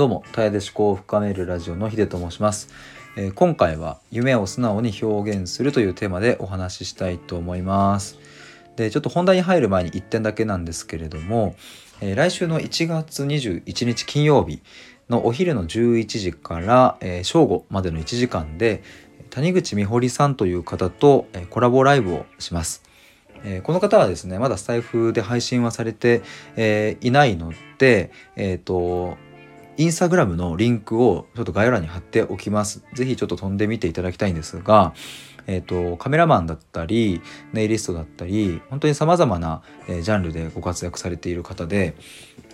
[0.00, 2.70] どうも、タイで思考を深めるラジオのヒデと申します、
[3.18, 8.18] えー今回は夢を素直に表現するというテーマでお話ししたいと思います。
[8.76, 11.54] で、ちょっと本題に入る前に1点だけなんですけれども、
[12.00, 14.62] えー来週の1月21日金曜日
[15.10, 18.82] のお昼の11時から、えー正午までの1時間で、
[19.28, 22.82] 谷口美穂さんという方と、えコラボライブをします。
[23.44, 26.22] えーこの方はですねまだスタイフで配信はされて、
[26.56, 29.18] えーいないのでえっ、と
[29.80, 32.84] インスタグラムのリンクをちょっと概要欄に貼っておきます。
[32.92, 34.92] ぜひちょっと飛んでみていただきたいんですが、
[35.46, 37.22] えっ、とカメラマンだったり
[37.54, 41.96] ネイリストだったり本当にさまざまな、えージャンルでご活躍されている方で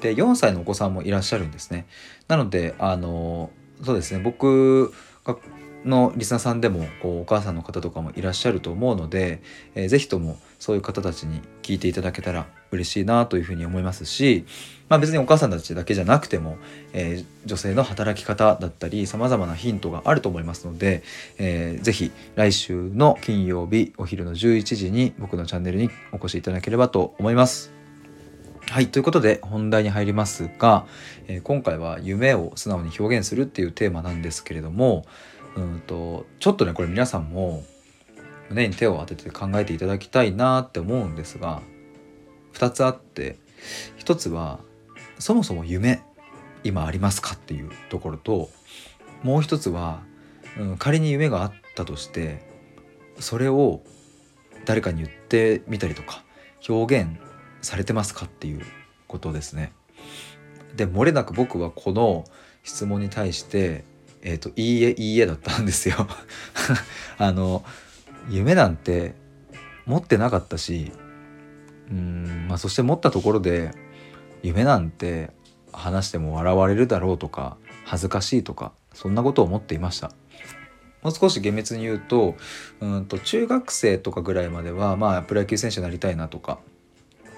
[0.01, 1.89] で4歳のお子さんもいらっしゃるんですね。
[2.29, 3.51] なのであの
[3.83, 5.37] そうですね僕が
[5.85, 9.41] のリスナーさんでもこうお母さんの方とかもいらっしゃると思うので、
[9.75, 14.47] えーぜひともそういう方たちに聞いていただけたら嬉しいなというふうに思いますし、
[14.89, 16.57] まあ、別にお母さんたちだけじゃなくても、
[16.93, 21.03] えー女性の働き方だったりさまざまなヒントがあると思いますので、
[21.39, 27.77] えーぜひ来週の金曜日お昼の11時に僕のチャンネルにお越しいただければと思います。
[28.69, 30.87] はいということで本題に入りますが、
[31.29, 35.05] えー今回は夢を素直に表現するっていうテーマなんですけれども
[35.57, 37.65] うんとちょっとねこれ皆さんも
[38.51, 41.63] 胸に手を当てて考えていただきたいなって思うんですが
[42.55, 43.39] 2つあって
[43.99, 44.61] 1つは
[45.19, 46.03] そもそも夢
[46.63, 48.51] 今ありますかっていうところと
[49.23, 50.03] もう一つは、
[50.59, 52.47] うん、仮に夢があったとして
[53.19, 53.83] それを
[54.65, 56.23] 誰かに言ってみたりとか
[56.69, 57.19] 表現
[57.63, 58.63] されてますかっていう
[59.07, 59.73] ことですね。
[60.75, 62.25] で漏れなく僕はこの
[62.63, 63.85] 質問に対して
[64.27, 66.09] 「えー、といいえいいえ」だったんですよ。
[67.17, 67.65] あの
[68.29, 69.15] 夢なんて
[69.87, 70.93] 持ってなかったし
[71.91, 73.71] うん、まあ、そして持ったところで
[74.43, 75.31] 夢なんて
[75.73, 80.11] 話しても笑われるだろうとか恥ずかしいとかそんなことを思っていました。
[81.03, 82.35] もう少し厳密に言うと
[82.81, 86.59] うんと中学生とかぐらいまでは、まあ、プロ野球選手になりたいなとか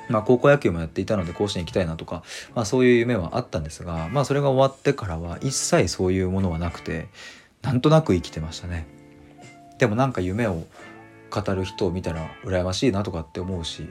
[0.09, 2.23] まあ、高校野球もやっていたので甲子園行きたいなとか、
[2.55, 7.09] まあ、そういう夢はあったんですが、まあ、それが終わってからは一切そういうものはなくて
[7.63, 8.87] なんとなく生きてましたね。
[9.79, 10.65] でもなんか夢を
[11.31, 13.89] 語る人を見たら羨ましいなとかって思うし、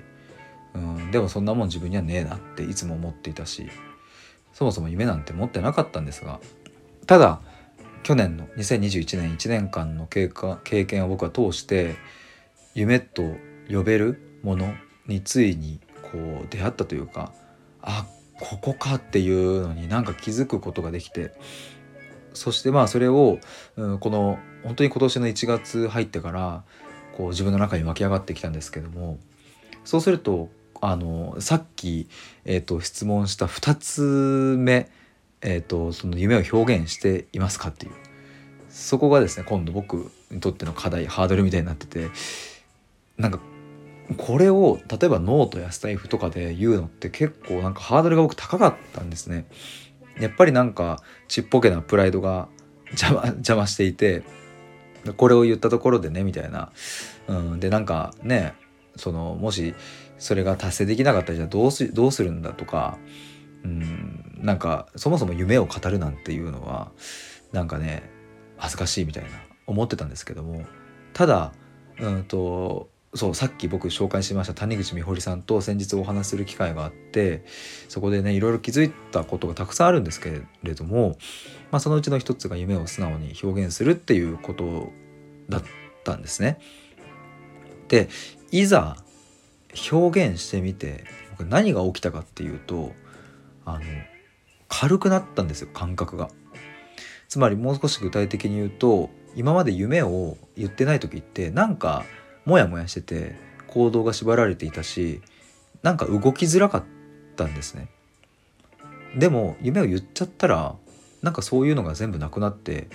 [0.74, 3.70] うん、でもそんなもん自分にはねえなっていつも思っていたし
[4.54, 6.40] そもそも夢なんて持ってなかったんですが
[7.06, 7.40] ただ
[8.04, 11.96] 去年の2021年1年間の経過経験を僕は通して
[12.74, 13.24] 夢と
[13.70, 14.74] 呼べるもの
[15.08, 15.80] についに
[16.12, 17.32] こう出会ったというか
[17.82, 18.06] あ
[18.40, 21.32] ここかっていうのになんか気づくことができて
[22.34, 23.40] そしてまあそれを、
[23.78, 26.64] うん、この本当に今年の1月入ってから
[27.16, 29.18] こう自分の中に湧き上がってきたんですけども
[29.84, 30.50] そうすると
[30.82, 32.08] あのさっき、
[32.46, 34.90] えー、と質問した2つ目、
[35.42, 37.92] えー、とその夢を表現していますかっていう。
[38.70, 42.10] そこがですね今度僕にとっての課題ハードルみたいになってて
[43.18, 43.40] なんか
[44.16, 49.46] これを例えばノートやスタエフとかで言うのって結構なんかハードルが僕高かったんですね。
[50.20, 52.48] やっぱりなんかちっぽけなプライドが
[52.88, 54.24] 邪魔邪魔していて
[55.18, 56.72] これを言ったところでねみたいな、
[57.28, 58.54] うん、でなんかね
[58.96, 59.76] そのもし
[60.18, 62.98] それが達成できなかったらじゃあどうすどうするんだとか、
[63.64, 66.92] うん、なんかそもそも夢を語るなんていうのは
[67.52, 68.10] なんかね
[68.56, 69.30] 恥ずかしいみたいな
[69.68, 70.66] 思ってたんですけども。
[71.14, 71.52] ただ
[72.00, 77.44] うんとそうさっき僕紹介しました谷口美穂さんと先日お話しする機会があって
[77.90, 81.18] そこでねいろいろ気づいたことがたくさんあるんですけれども、
[81.72, 84.92] まあ、そのうちの一つが夢を素直に表現するっていうこと
[85.50, 85.64] だっ
[86.04, 86.60] たんですね。
[87.88, 88.10] で
[88.52, 88.98] いざ
[89.92, 92.94] 表現してみて僕何が起きたかっていうと
[93.66, 93.82] あの
[94.70, 96.30] 軽くなったんですよ感覚が。
[97.28, 102.06] つまりもう少し具体的に言うと今まで夢を言ってない時ってなんか
[102.48, 103.36] モヤモヤしてて
[103.68, 105.22] 行動が縛られていたし
[105.84, 106.84] なんか動きづらかっ
[107.36, 107.90] たんですね。
[109.18, 110.76] でも夢を言っちゃったら
[111.22, 112.88] なんかそういうのが全部なくなって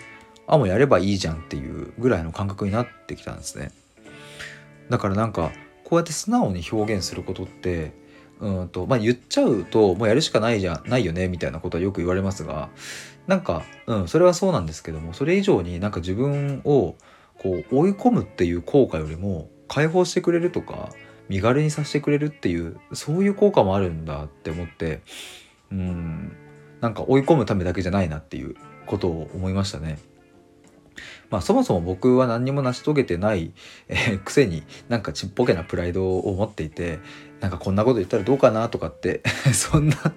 [0.47, 3.73] あもうやればいいじゃんっていうぐらいの感覚になってきたんですね。
[4.89, 5.53] だからなんか
[5.85, 7.93] こうやって素直に表現することって
[8.41, 12.71] うんとまあ言っちゃうともうやるしかないじゃないよねみたいなことはよく言われますが
[13.27, 16.97] なんかうんそれはそうなんですけどもそれ以上になんか自分を
[17.39, 20.91] こう追い込むっていう効果よりも解放してくれるとか
[21.29, 25.01] 身軽にさせてくれるっていうそういう効果もあるんだって思って
[25.71, 26.37] うん
[26.81, 28.57] なんか追い込むためだけじゃないなっていう
[28.87, 29.99] ことを思いましたね。
[31.31, 33.55] まあそもそも僕は何にも成し遂げてない、
[33.89, 36.99] えーくせになんかちっぽけなプライドを持っていて
[37.41, 39.23] なんかこんなこと言ったらどうかなとかって
[39.55, 40.11] そんなこ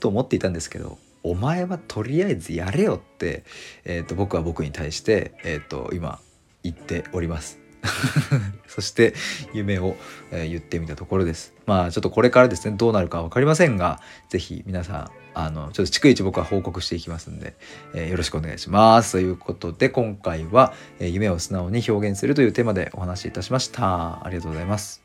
[0.00, 3.44] と思っていたんですけどお前はとりあえずやれよって、
[3.84, 6.18] えーと、僕は僕に対して、えーと、今
[6.62, 7.62] 言っております。
[8.68, 9.14] そして
[9.52, 9.96] 夢を、
[10.30, 11.54] えー、言ってみたところです。
[11.66, 17.54] まあちょっとこれからですねどうなるか分かりませんが是非皆さんあのちょっと逐一僕は報告していきますんで、
[17.94, 19.12] えー、よろしくお願いします。
[19.12, 24.24] ということで今回は、えー、夢を素直に表現するというテーマでお話しいたしました。
[24.24, 25.01] ありがとうございます。